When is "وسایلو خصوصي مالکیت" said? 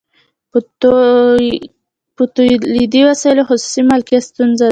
3.09-4.21